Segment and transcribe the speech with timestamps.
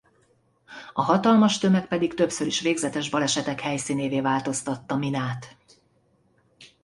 [0.93, 5.55] A hatalmas tömeg pedig többször is végzetes balesetek helyszínévé változtatta Minát.